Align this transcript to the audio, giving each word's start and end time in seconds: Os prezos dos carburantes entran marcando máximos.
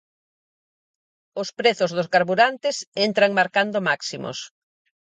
Os 1.41 1.49
prezos 1.59 1.91
dos 1.97 2.11
carburantes 2.13 2.75
entran 3.07 3.31
marcando 3.39 3.85
máximos. 3.89 4.37